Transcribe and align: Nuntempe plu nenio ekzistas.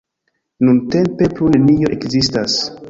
Nuntempe 0.67 1.29
plu 1.35 1.51
nenio 1.59 1.95
ekzistas. 1.99 2.63